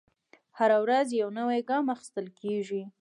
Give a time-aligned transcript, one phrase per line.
[0.57, 2.25] هره ورځ یو نوی ګام اخیستل
[2.67, 2.83] دی.